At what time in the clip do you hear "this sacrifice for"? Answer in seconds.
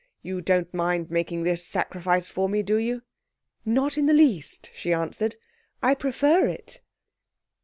1.43-2.49